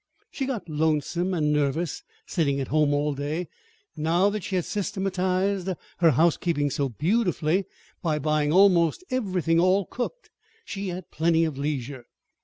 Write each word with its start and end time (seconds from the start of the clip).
She 0.31 0.47
got 0.47 0.67
lonesome 0.67 1.31
and 1.35 1.53
nervous, 1.53 2.01
sitting 2.25 2.59
at 2.59 2.69
home 2.69 2.91
all 2.91 3.13
day; 3.13 3.49
and 3.95 4.03
now 4.03 4.31
that 4.31 4.43
she 4.43 4.55
had 4.55 4.65
systematized 4.65 5.69
her 5.99 6.09
housekeeping 6.13 6.71
so 6.71 6.89
beautifully 6.89 7.65
by 8.01 8.17
buying 8.17 8.51
almost 8.51 9.03
everything 9.11 9.59
all 9.59 9.85
cooked, 9.85 10.31
she 10.65 10.87
had 10.87 11.11
plenty 11.11 11.43
of 11.45 11.55
leisure. 11.55 12.07